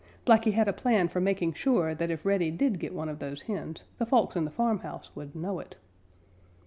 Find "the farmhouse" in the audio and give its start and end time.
4.45-5.11